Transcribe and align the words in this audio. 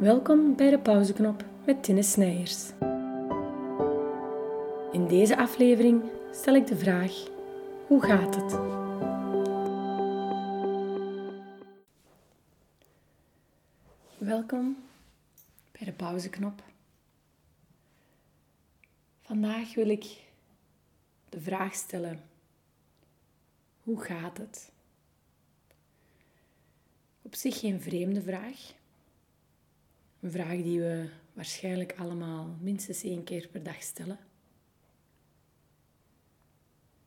Welkom 0.00 0.56
bij 0.56 0.70
de 0.70 0.78
pauzeknop 0.78 1.44
met 1.66 1.82
Tinne 1.82 2.02
Snijers. 2.02 2.70
In 4.92 5.06
deze 5.08 5.36
aflevering 5.36 6.02
stel 6.32 6.54
ik 6.54 6.66
de 6.66 6.76
vraag: 6.76 7.12
hoe 7.86 8.02
gaat 8.02 8.34
het? 8.34 8.52
Welkom 14.18 14.76
bij 15.72 15.84
de 15.84 15.92
pauzeknop. 15.92 16.62
Vandaag 19.20 19.74
wil 19.74 19.88
ik 19.88 20.04
de 21.28 21.40
vraag 21.40 21.74
stellen: 21.74 22.20
hoe 23.82 24.00
gaat 24.00 24.38
het? 24.38 24.70
Op 27.22 27.34
zich 27.34 27.58
geen 27.58 27.80
vreemde 27.80 28.22
vraag. 28.22 28.78
Een 30.20 30.30
vraag 30.30 30.62
die 30.62 30.80
we 30.80 31.08
waarschijnlijk 31.32 31.98
allemaal 31.98 32.56
minstens 32.60 33.02
één 33.02 33.24
keer 33.24 33.48
per 33.48 33.62
dag 33.62 33.82
stellen. 33.82 34.18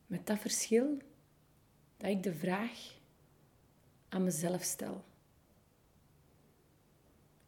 Met 0.07 0.27
dat 0.27 0.39
verschil 0.39 0.97
dat 1.97 2.09
ik 2.09 2.23
de 2.23 2.33
vraag 2.33 2.99
aan 4.09 4.23
mezelf 4.23 4.63
stel. 4.63 5.03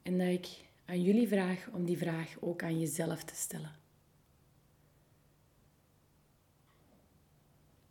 En 0.01 0.17
dat 0.17 0.27
ik 0.27 0.47
aan 0.85 1.01
jullie 1.01 1.27
vraag 1.27 1.67
om 1.67 1.85
die 1.85 1.97
vraag 1.97 2.35
ook 2.39 2.63
aan 2.63 2.79
jezelf 2.79 3.23
te 3.23 3.35
stellen. 3.35 3.75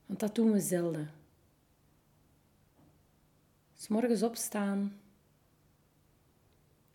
Want 0.06 0.20
dat 0.20 0.34
doen 0.34 0.52
we 0.52 0.60
zelden. 0.60 1.10
S 3.74 3.88
morgens 3.88 4.22
opstaan 4.22 5.00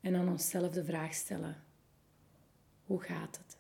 en 0.09 0.16
aan 0.16 0.30
onszelf 0.30 0.72
de 0.72 0.83
vraag 0.83 1.14
stellen: 1.14 1.64
hoe 2.86 3.02
gaat 3.02 3.38
het? 3.38 3.58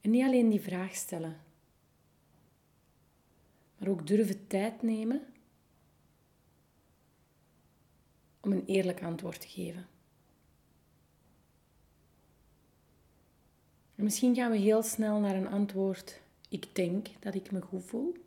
En 0.00 0.10
niet 0.10 0.24
alleen 0.24 0.48
die 0.48 0.60
vraag 0.60 0.94
stellen, 0.94 1.40
maar 3.78 3.88
ook 3.88 4.06
durven 4.06 4.46
tijd 4.46 4.82
nemen 4.82 5.26
om 8.40 8.52
een 8.52 8.64
eerlijk 8.66 9.02
antwoord 9.02 9.40
te 9.40 9.48
geven. 9.48 9.86
En 13.94 14.04
misschien 14.04 14.34
gaan 14.34 14.50
we 14.50 14.56
heel 14.56 14.82
snel 14.82 15.20
naar 15.20 15.36
een 15.36 15.48
antwoord: 15.48 16.20
ik 16.48 16.74
denk 16.74 17.08
dat 17.18 17.34
ik 17.34 17.50
me 17.50 17.60
goed 17.60 17.84
voel. 17.84 18.25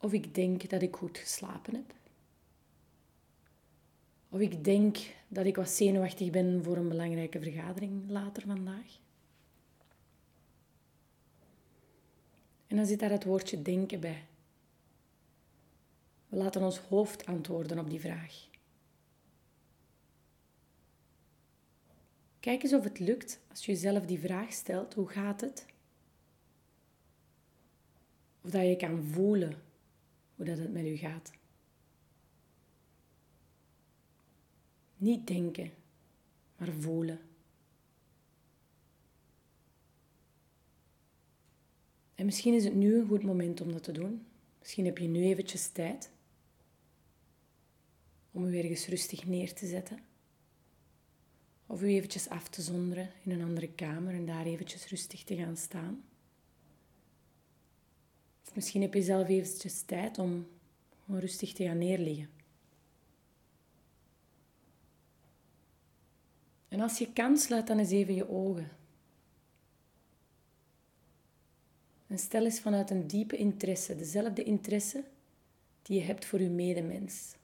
Of 0.00 0.12
ik 0.12 0.34
denk 0.34 0.70
dat 0.70 0.82
ik 0.82 0.96
goed 0.96 1.18
geslapen 1.18 1.74
heb. 1.74 1.94
Of 4.28 4.40
ik 4.40 4.64
denk 4.64 4.98
dat 5.28 5.46
ik 5.46 5.56
wat 5.56 5.70
zenuwachtig 5.70 6.30
ben 6.30 6.64
voor 6.64 6.76
een 6.76 6.88
belangrijke 6.88 7.40
vergadering 7.40 8.08
later 8.08 8.42
vandaag. 8.46 8.98
En 12.66 12.76
dan 12.76 12.86
zit 12.86 12.98
daar 12.98 13.10
het 13.10 13.24
woordje 13.24 13.62
denken 13.62 14.00
bij. 14.00 14.26
We 16.28 16.36
laten 16.36 16.62
ons 16.62 16.78
hoofd 16.78 17.26
antwoorden 17.26 17.78
op 17.78 17.90
die 17.90 18.00
vraag. 18.00 18.46
Kijk 22.40 22.62
eens 22.62 22.74
of 22.74 22.84
het 22.84 22.98
lukt 22.98 23.40
als 23.50 23.66
je 23.66 23.72
jezelf 23.72 24.06
die 24.06 24.18
vraag 24.18 24.52
stelt: 24.52 24.94
hoe 24.94 25.08
gaat 25.08 25.40
het? 25.40 25.66
Of 28.40 28.50
dat 28.50 28.66
je 28.66 28.76
kan 28.76 29.02
voelen 29.02 29.62
hoe 30.38 30.46
dat 30.46 30.58
het 30.58 30.72
met 30.72 30.86
u 30.86 30.96
gaat. 30.96 31.30
Niet 34.96 35.26
denken, 35.26 35.70
maar 36.56 36.72
voelen. 36.72 37.20
En 42.14 42.24
misschien 42.24 42.54
is 42.54 42.64
het 42.64 42.74
nu 42.74 42.98
een 42.98 43.06
goed 43.06 43.22
moment 43.22 43.60
om 43.60 43.72
dat 43.72 43.82
te 43.82 43.92
doen. 43.92 44.26
Misschien 44.58 44.84
heb 44.84 44.98
je 44.98 45.08
nu 45.08 45.22
eventjes 45.22 45.68
tijd 45.68 46.10
om 48.30 48.44
u 48.44 48.58
ergens 48.58 48.86
rustig 48.86 49.26
neer 49.26 49.54
te 49.54 49.66
zetten. 49.66 49.98
Of 51.66 51.82
u 51.82 51.86
eventjes 51.86 52.28
af 52.28 52.48
te 52.48 52.62
zonderen 52.62 53.10
in 53.24 53.30
een 53.30 53.42
andere 53.42 53.72
kamer 53.72 54.14
en 54.14 54.26
daar 54.26 54.46
eventjes 54.46 54.88
rustig 54.88 55.24
te 55.24 55.36
gaan 55.36 55.56
staan. 55.56 56.04
Misschien 58.54 58.82
heb 58.82 58.94
je 58.94 59.02
zelf 59.02 59.28
eventjes 59.28 59.82
tijd 59.82 60.18
om 60.18 60.46
rustig 61.06 61.52
te 61.52 61.64
gaan 61.64 61.78
neerliggen. 61.78 62.30
En 66.68 66.80
als 66.80 66.98
je 66.98 67.12
kan, 67.12 67.38
sluit 67.38 67.66
dan 67.66 67.78
eens 67.78 67.90
even 67.90 68.14
je 68.14 68.28
ogen. 68.28 68.68
En 72.06 72.18
stel 72.18 72.44
eens 72.44 72.60
vanuit 72.60 72.90
een 72.90 73.06
diepe 73.06 73.36
interesse, 73.36 73.96
dezelfde 73.96 74.42
interesse 74.42 75.04
die 75.82 75.98
je 75.98 76.04
hebt 76.04 76.24
voor 76.24 76.40
je 76.40 76.50
medemens. 76.50 77.36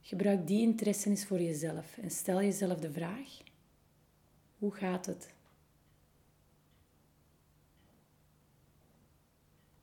Gebruik 0.00 0.46
die 0.46 0.60
interesse 0.60 1.08
eens 1.08 1.24
voor 1.24 1.40
jezelf 1.40 1.98
en 1.98 2.10
stel 2.10 2.42
jezelf 2.42 2.78
de 2.78 2.92
vraag: 2.92 3.42
hoe 4.58 4.72
gaat 4.72 5.06
het? 5.06 5.30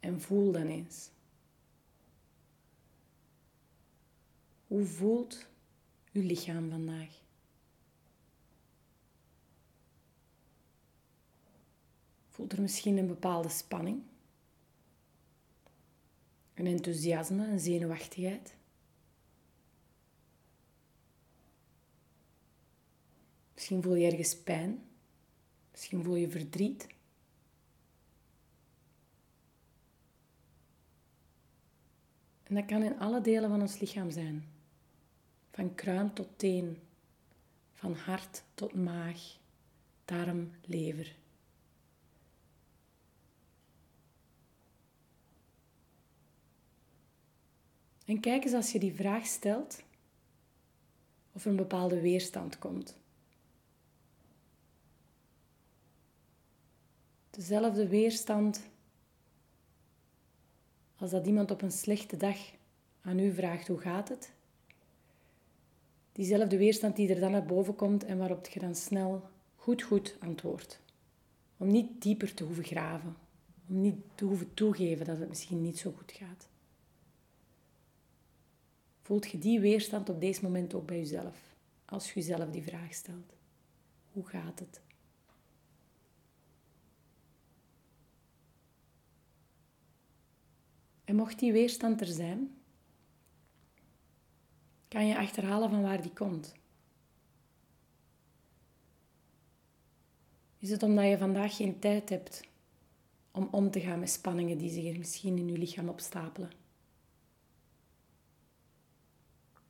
En 0.07 0.21
voel 0.21 0.51
dan 0.51 0.67
eens. 0.67 1.09
Hoe 4.67 4.85
voelt 4.85 5.47
uw 6.11 6.21
lichaam 6.21 6.69
vandaag? 6.69 7.09
Voelt 12.29 12.51
er 12.51 12.61
misschien 12.61 12.97
een 12.97 13.07
bepaalde 13.07 13.49
spanning? 13.49 14.03
Een 16.53 16.67
enthousiasme, 16.67 17.47
een 17.47 17.59
zenuwachtigheid? 17.59 18.55
Misschien 23.53 23.83
voel 23.83 23.95
je 23.95 24.11
ergens 24.11 24.37
pijn. 24.37 24.83
Misschien 25.71 26.03
voel 26.03 26.15
je 26.15 26.29
verdriet. 26.29 26.87
En 32.47 32.55
dat 32.55 32.65
kan 32.65 32.83
in 32.83 32.99
alle 32.99 33.21
delen 33.21 33.49
van 33.49 33.61
ons 33.61 33.79
lichaam 33.79 34.11
zijn. 34.11 34.45
Van 35.51 35.75
kruin 35.75 36.13
tot 36.13 36.27
teen, 36.35 36.79
van 37.73 37.93
hart 37.93 38.43
tot 38.53 38.73
maag, 38.73 39.37
darm, 40.05 40.51
lever. 40.61 41.15
En 48.05 48.19
kijk 48.19 48.43
eens 48.43 48.53
als 48.53 48.71
je 48.71 48.79
die 48.79 48.93
vraag 48.93 49.25
stelt, 49.25 49.83
of 51.31 51.43
er 51.43 51.49
een 51.49 51.55
bepaalde 51.55 52.01
weerstand 52.01 52.59
komt. 52.59 52.95
Dezelfde 57.29 57.87
weerstand 57.87 58.61
als 60.97 61.11
dat 61.11 61.27
iemand 61.27 61.51
op 61.51 61.61
een 61.61 61.71
slechte 61.71 62.17
dag 62.17 62.37
aan 63.01 63.19
u 63.19 63.33
vraagt 63.33 63.67
hoe 63.67 63.79
gaat 63.79 64.09
het. 64.09 64.31
Diezelfde 66.11 66.57
weerstand 66.57 66.95
die 66.95 67.13
er 67.13 67.19
dan 67.19 67.31
naar 67.31 67.45
boven 67.45 67.75
komt 67.75 68.03
en 68.03 68.17
waarop 68.17 68.47
je 68.47 68.59
dan 68.59 68.75
snel 68.75 69.29
goed 69.55 69.81
goed 69.81 70.15
antwoordt. 70.19 70.79
Om 71.57 71.67
niet 71.67 72.01
dieper 72.01 72.33
te 72.33 72.43
hoeven 72.43 72.63
graven. 72.63 73.15
Om 73.69 73.81
niet 73.81 73.95
te 74.15 74.25
hoeven 74.25 74.53
toegeven 74.53 75.05
dat 75.05 75.17
het 75.17 75.29
misschien 75.29 75.61
niet 75.61 75.77
zo 75.77 75.93
goed 75.97 76.11
gaat. 76.11 76.47
Voelt 79.01 79.31
je 79.31 79.39
die 79.39 79.59
weerstand 79.59 80.09
op 80.09 80.19
deze 80.19 80.43
moment 80.43 80.73
ook 80.73 80.85
bij 80.85 80.97
jezelf? 80.97 81.55
Als 81.85 82.13
je 82.13 82.19
jezelf 82.19 82.49
die 82.49 82.63
vraag 82.63 82.93
stelt. 82.93 83.33
Hoe 84.11 84.27
gaat 84.27 84.59
het? 84.59 84.81
En 91.07 91.15
mocht 91.15 91.39
die 91.39 91.51
weerstand 91.51 92.01
er 92.01 92.07
zijn, 92.07 92.57
kan 94.87 95.07
je 95.07 95.17
achterhalen 95.17 95.69
van 95.69 95.81
waar 95.81 96.01
die 96.01 96.13
komt. 96.13 96.53
Is 100.57 100.69
het 100.69 100.83
omdat 100.83 101.05
je 101.05 101.17
vandaag 101.17 101.55
geen 101.55 101.79
tijd 101.79 102.09
hebt 102.09 102.41
om 103.31 103.47
om 103.51 103.71
te 103.71 103.79
gaan 103.79 103.99
met 103.99 104.09
spanningen 104.09 104.57
die 104.57 104.69
zich 104.69 104.97
misschien 104.97 105.37
in 105.37 105.47
je 105.47 105.57
lichaam 105.57 105.89
opstapelen? 105.89 106.51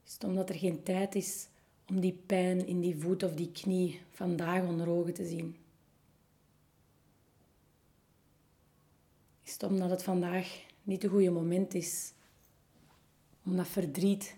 Is 0.06 0.13
het 0.13 0.24
omdat 0.24 0.50
er 0.50 0.56
geen 0.56 0.83
tijd 0.83 1.16
is 1.16 1.48
om 1.88 2.00
die 2.00 2.22
pijn 2.25 2.68
in 2.68 2.80
die 2.80 2.98
voet 2.98 3.24
of 3.24 3.33
die 3.33 3.51
knie 3.51 4.01
vandaag 4.10 4.63
onder 4.63 4.90
ogen 4.90 5.13
te 5.13 5.25
zien? 5.25 5.57
Is 9.44 9.54
het 9.54 9.63
omdat 9.63 9.90
het 9.90 10.04
vandaag 10.04 10.66
niet 10.88 11.01
het 11.01 11.12
goede 11.12 11.30
moment 11.30 11.74
is 11.74 12.13
om 13.44 13.56
dat 13.56 13.68
verdriet 13.68 14.38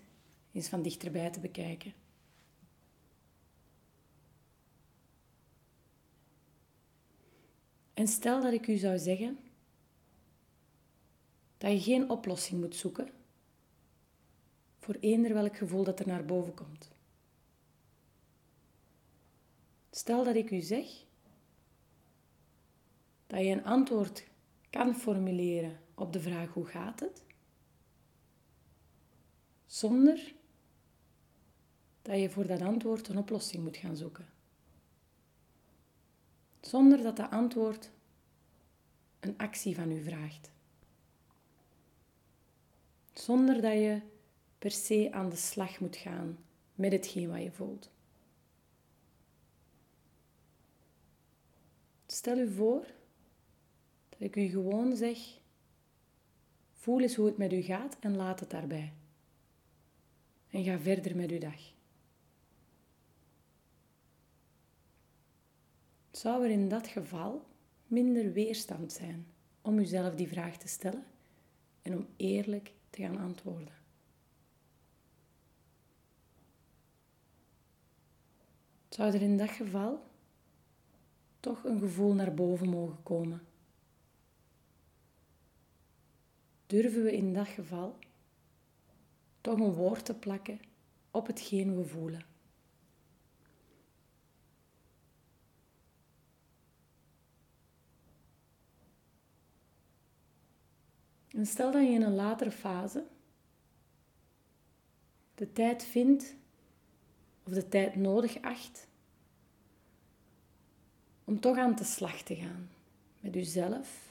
eens 0.52 0.68
van 0.68 0.82
dichterbij 0.82 1.30
te 1.30 1.40
bekijken. 1.40 1.92
En 7.94 8.08
stel 8.08 8.42
dat 8.42 8.52
ik 8.52 8.66
u 8.66 8.76
zou 8.76 8.98
zeggen 8.98 9.38
dat 11.58 11.72
je 11.72 11.80
geen 11.80 12.10
oplossing 12.10 12.60
moet 12.60 12.76
zoeken 12.76 13.10
voor 14.78 14.96
eender 15.00 15.34
welk 15.34 15.56
gevoel 15.56 15.84
dat 15.84 16.00
er 16.00 16.06
naar 16.06 16.24
boven 16.24 16.54
komt. 16.54 16.90
Stel 19.90 20.24
dat 20.24 20.34
ik 20.34 20.50
u 20.50 20.60
zeg 20.60 20.86
dat 23.26 23.40
je 23.40 23.50
een 23.50 23.64
antwoord 23.64 24.24
kan 24.70 24.94
formuleren 24.94 25.80
op 26.00 26.12
de 26.12 26.20
vraag 26.20 26.52
hoe 26.52 26.66
gaat 26.66 27.00
het, 27.00 27.24
zonder 29.66 30.34
dat 32.02 32.20
je 32.20 32.30
voor 32.30 32.46
dat 32.46 32.60
antwoord 32.60 33.08
een 33.08 33.18
oplossing 33.18 33.62
moet 33.62 33.76
gaan 33.76 33.96
zoeken. 33.96 34.28
Zonder 36.60 37.02
dat 37.02 37.16
dat 37.16 37.30
antwoord 37.30 37.90
een 39.20 39.38
actie 39.38 39.74
van 39.74 39.90
u 39.90 40.02
vraagt. 40.02 40.50
Zonder 43.12 43.60
dat 43.60 43.72
je 43.72 44.00
per 44.58 44.70
se 44.70 45.08
aan 45.12 45.28
de 45.28 45.36
slag 45.36 45.80
moet 45.80 45.96
gaan 45.96 46.38
met 46.74 46.92
hetgeen 46.92 47.30
wat 47.30 47.42
je 47.42 47.52
voelt. 47.52 47.90
Stel 52.06 52.38
u 52.38 52.52
voor 52.52 52.86
dat 54.08 54.20
ik 54.20 54.36
u 54.36 54.48
gewoon 54.48 54.96
zeg: 54.96 55.39
voel 56.80 57.00
eens 57.00 57.14
hoe 57.14 57.26
het 57.26 57.36
met 57.36 57.52
u 57.52 57.60
gaat 57.60 57.96
en 58.00 58.16
laat 58.16 58.40
het 58.40 58.50
daarbij. 58.50 58.92
En 60.48 60.64
ga 60.64 60.78
verder 60.78 61.16
met 61.16 61.30
uw 61.30 61.38
dag. 61.38 61.72
Zou 66.10 66.44
er 66.44 66.50
in 66.50 66.68
dat 66.68 66.86
geval 66.86 67.46
minder 67.86 68.32
weerstand 68.32 68.92
zijn 68.92 69.26
om 69.60 69.78
uzelf 69.78 70.14
die 70.14 70.28
vraag 70.28 70.56
te 70.56 70.68
stellen 70.68 71.04
en 71.82 71.96
om 71.96 72.06
eerlijk 72.16 72.72
te 72.90 73.02
gaan 73.02 73.18
antwoorden? 73.18 73.74
Zou 78.88 79.14
er 79.14 79.22
in 79.22 79.36
dat 79.36 79.50
geval 79.50 80.02
toch 81.40 81.64
een 81.64 81.78
gevoel 81.78 82.14
naar 82.14 82.34
boven 82.34 82.68
mogen 82.68 83.02
komen? 83.02 83.42
Durven 86.70 87.02
we 87.02 87.16
in 87.16 87.32
dat 87.32 87.48
geval 87.48 87.98
toch 89.40 89.58
een 89.58 89.72
woord 89.72 90.04
te 90.04 90.14
plakken 90.14 90.60
op 91.10 91.26
hetgeen 91.26 91.76
we 91.76 91.84
voelen? 91.84 92.24
En 101.28 101.46
stel 101.46 101.72
dat 101.72 101.82
je 101.82 101.88
in 101.88 102.02
een 102.02 102.14
latere 102.14 102.50
fase 102.50 103.06
de 105.34 105.52
tijd 105.52 105.84
vindt 105.84 106.34
of 107.42 107.52
de 107.52 107.68
tijd 107.68 107.96
nodig 107.96 108.42
acht 108.42 108.88
om 111.24 111.40
toch 111.40 111.56
aan 111.56 111.74
de 111.74 111.84
slag 111.84 112.22
te 112.22 112.34
gaan 112.34 112.70
met 113.20 113.34
jezelf, 113.34 114.09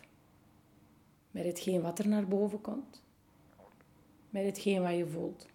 met 1.31 1.45
hetgeen 1.45 1.81
wat 1.81 1.99
er 1.99 2.07
naar 2.07 2.27
boven 2.27 2.61
komt, 2.61 3.03
met 4.29 4.45
hetgeen 4.45 4.81
wat 4.81 4.95
je 4.95 5.07
voelt. 5.07 5.47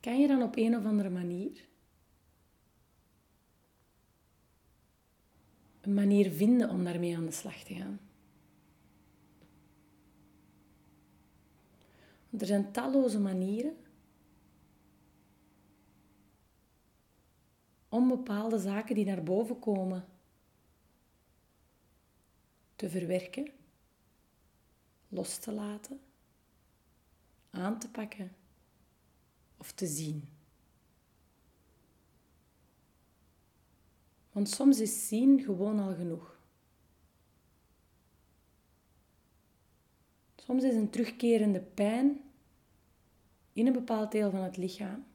Kan 0.00 0.20
je 0.20 0.26
dan 0.26 0.42
op 0.42 0.56
een 0.56 0.76
of 0.76 0.84
andere 0.84 1.10
manier 1.10 1.66
een 5.86 5.94
manier 5.94 6.30
vinden 6.30 6.70
om 6.70 6.84
daarmee 6.84 7.16
aan 7.16 7.24
de 7.24 7.30
slag 7.30 7.62
te 7.62 7.74
gaan? 7.74 8.00
Want 12.30 12.42
er 12.42 12.46
zijn 12.46 12.72
talloze 12.72 13.20
manieren 13.20 13.76
om 17.88 18.08
bepaalde 18.08 18.58
zaken 18.58 18.94
die 18.94 19.04
naar 19.04 19.22
boven 19.22 19.58
komen 19.58 20.08
te 22.76 22.90
verwerken, 22.90 23.50
los 25.08 25.38
te 25.38 25.52
laten, 25.52 26.00
aan 27.50 27.78
te 27.78 27.90
pakken 27.90 28.32
of 29.56 29.72
te 29.72 29.86
zien. 29.86 30.28
Want 34.32 34.48
soms 34.48 34.80
is 34.80 35.08
zien 35.08 35.40
gewoon 35.40 35.78
al 35.78 35.94
genoeg. 35.94 36.38
Soms 40.36 40.62
is 40.62 40.74
een 40.74 40.90
terugkerende 40.90 41.60
pijn 41.60 42.20
in 43.52 43.66
een 43.66 43.72
bepaald 43.72 44.12
deel 44.12 44.30
van 44.30 44.42
het 44.42 44.56
lichaam 44.56 45.06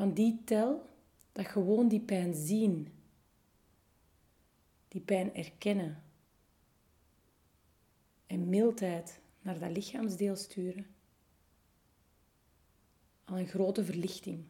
van 0.00 0.14
die 0.14 0.44
tel 0.44 0.88
dat 1.32 1.46
gewoon 1.46 1.88
die 1.88 2.00
pijn 2.00 2.34
zien, 2.34 2.88
die 4.88 5.00
pijn 5.00 5.34
erkennen 5.34 6.02
en 8.26 8.48
mildheid 8.48 9.20
naar 9.40 9.58
dat 9.58 9.70
lichaamsdeel 9.70 10.36
sturen, 10.36 10.86
al 13.24 13.38
een 13.38 13.46
grote 13.46 13.84
verlichting. 13.84 14.44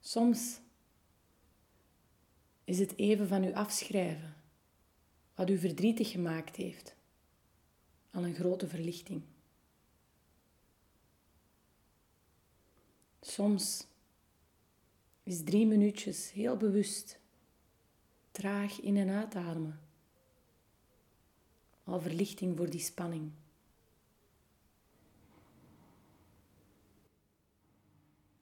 Soms 0.00 0.60
is 2.64 2.78
het 2.78 2.96
even 2.96 3.28
van 3.28 3.44
u 3.44 3.52
afschrijven 3.52 4.36
wat 5.34 5.50
u 5.50 5.58
verdrietig 5.58 6.10
gemaakt 6.10 6.56
heeft, 6.56 6.96
al 8.10 8.24
een 8.24 8.34
grote 8.34 8.68
verlichting. 8.68 9.22
Soms 13.28 13.86
is 15.22 15.44
drie 15.44 15.66
minuutjes 15.66 16.30
heel 16.30 16.56
bewust 16.56 17.20
traag 18.30 18.80
in- 18.80 18.96
en 18.96 19.08
uitademen 19.08 19.80
al 21.84 22.00
verlichting 22.00 22.56
voor 22.56 22.70
die 22.70 22.80
spanning. 22.80 23.32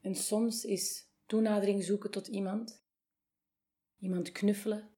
En 0.00 0.14
soms 0.14 0.64
is 0.64 1.06
toenadering 1.26 1.84
zoeken 1.84 2.10
tot 2.10 2.26
iemand, 2.26 2.82
iemand 3.98 4.32
knuffelen, 4.32 4.90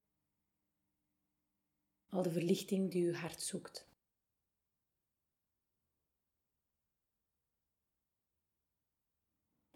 al 2.08 2.22
de 2.22 2.30
verlichting 2.30 2.90
die 2.90 3.06
uw 3.06 3.14
hart 3.14 3.42
zoekt. 3.42 3.87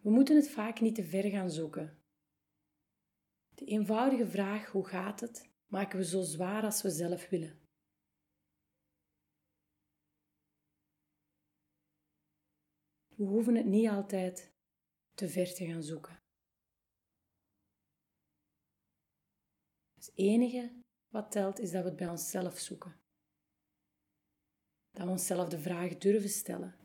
We 0.03 0.11
moeten 0.11 0.37
het 0.37 0.51
vaak 0.51 0.81
niet 0.81 0.95
te 0.95 1.05
ver 1.05 1.31
gaan 1.31 1.51
zoeken. 1.51 2.03
De 3.55 3.65
eenvoudige 3.65 4.27
vraag 4.27 4.67
hoe 4.67 4.87
gaat 4.87 5.21
het 5.21 5.51
maken 5.67 5.99
we 5.99 6.05
zo 6.05 6.23
zwaar 6.23 6.63
als 6.63 6.83
we 6.83 6.91
zelf 6.91 7.29
willen. 7.29 7.61
We 13.15 13.25
hoeven 13.25 13.55
het 13.55 13.67
niet 13.67 13.89
altijd 13.89 14.53
te 15.15 15.29
ver 15.29 15.55
te 15.55 15.67
gaan 15.67 15.83
zoeken. 15.83 16.23
Het 19.95 20.13
enige 20.15 20.83
wat 21.09 21.31
telt 21.31 21.59
is 21.59 21.71
dat 21.71 21.83
we 21.83 21.89
het 21.89 21.99
bij 21.99 22.09
onszelf 22.09 22.59
zoeken. 22.59 23.01
Dat 24.91 25.05
we 25.05 25.11
onszelf 25.11 25.49
de 25.49 25.59
vraag 25.59 25.99
durven 25.99 26.31
stellen 26.31 26.82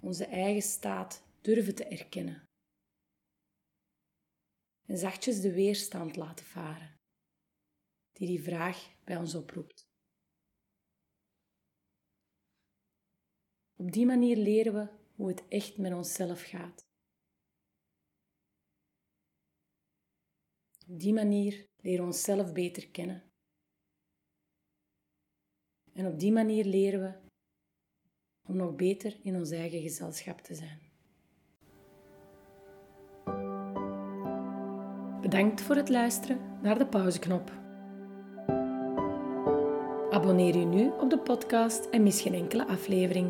onze 0.00 0.24
eigen 0.26 0.62
staat 0.62 1.22
durven 1.40 1.74
te 1.74 1.84
erkennen. 1.84 2.46
En 4.84 4.98
zachtjes 4.98 5.40
de 5.40 5.52
weerstand 5.52 6.16
laten 6.16 6.46
varen, 6.46 6.96
die 8.12 8.26
die 8.26 8.42
vraag 8.42 8.94
bij 9.04 9.16
ons 9.16 9.34
oproept. 9.34 9.86
Op 13.76 13.92
die 13.92 14.06
manier 14.06 14.36
leren 14.36 14.74
we 14.74 14.96
hoe 15.14 15.28
het 15.28 15.48
echt 15.48 15.78
met 15.78 15.92
onszelf 15.92 16.42
gaat. 16.42 16.86
Op 20.88 21.00
die 21.00 21.12
manier 21.12 21.66
leren 21.76 22.00
we 22.00 22.06
onszelf 22.06 22.52
beter 22.52 22.90
kennen. 22.90 23.30
En 25.92 26.06
op 26.06 26.18
die 26.18 26.32
manier 26.32 26.64
leren 26.64 27.00
we 27.00 27.27
om 28.48 28.56
nog 28.56 28.76
beter 28.76 29.16
in 29.22 29.36
ons 29.36 29.50
eigen 29.50 29.80
gezelschap 29.80 30.40
te 30.40 30.54
zijn. 30.54 30.78
Bedankt 35.20 35.60
voor 35.60 35.76
het 35.76 35.88
luisteren 35.88 36.38
naar 36.62 36.78
de 36.78 36.86
pauzeknop. 36.86 37.52
Abonneer 40.10 40.56
je 40.56 40.64
nu 40.64 40.90
op 41.00 41.10
de 41.10 41.18
podcast 41.18 41.84
en 41.84 42.02
mis 42.02 42.20
geen 42.20 42.34
enkele 42.34 42.66
aflevering. 42.66 43.26